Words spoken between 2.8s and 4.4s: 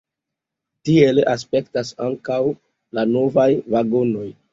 la novaj vagonoj.